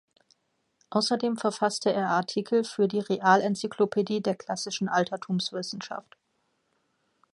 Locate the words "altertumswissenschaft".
4.89-6.17